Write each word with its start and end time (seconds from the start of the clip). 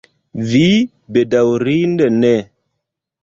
Vi, 0.51 0.61
bedaŭrinde, 1.17 2.09
ne. 2.15 2.33